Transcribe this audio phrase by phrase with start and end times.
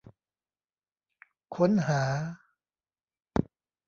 [1.55, 2.03] ค้นหา